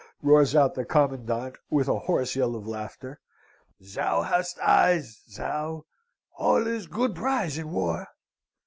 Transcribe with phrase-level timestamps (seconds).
[0.23, 3.19] roars out the commandant, with a hoarse yell of laughter.
[3.79, 5.85] 'Thou hast eyes, thou!
[6.39, 8.07] All is good prize in war.'